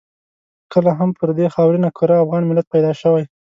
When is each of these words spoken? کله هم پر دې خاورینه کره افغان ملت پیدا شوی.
کله 0.71 0.91
هم 0.99 1.09
پر 1.17 1.29
دې 1.37 1.45
خاورینه 1.55 1.89
کره 1.97 2.15
افغان 2.23 2.43
ملت 2.47 2.65
پیدا 2.73 2.91
شوی. 3.01 3.23